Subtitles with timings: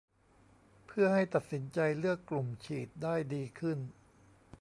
[0.87, 3.77] เพื่อให้ตัดสินใจเลือกกลุ่มฉีดได้ดีขึ้น